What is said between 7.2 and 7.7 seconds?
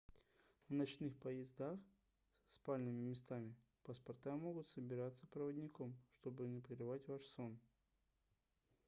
сон